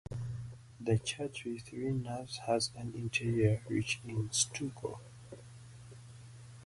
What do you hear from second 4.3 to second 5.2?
stucco.